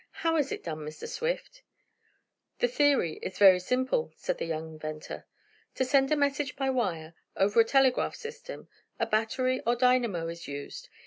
How 0.25 0.35
is 0.37 0.51
it 0.51 0.63
done, 0.63 0.79
Mr. 0.79 1.07
Swift?" 1.07 1.61
"The 2.57 2.67
theory 2.67 3.19
is 3.21 3.37
very 3.37 3.59
simple," 3.59 4.11
said 4.15 4.39
the 4.39 4.45
young 4.47 4.67
inventor. 4.67 5.27
"To 5.75 5.85
send 5.85 6.11
a 6.11 6.15
message 6.15 6.55
by 6.55 6.71
wire, 6.71 7.13
over 7.37 7.59
a 7.59 7.63
telegraph 7.63 8.15
system, 8.15 8.67
a 8.99 9.05
battery 9.05 9.61
or 9.63 9.75
dynamo 9.75 10.27
is 10.27 10.47
used. 10.47 10.89